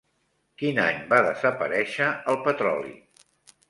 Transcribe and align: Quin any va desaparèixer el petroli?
Quin 0.61 0.81
any 0.85 1.03
va 1.13 1.21
desaparèixer 1.27 2.11
el 2.35 2.43
petroli? 2.51 3.01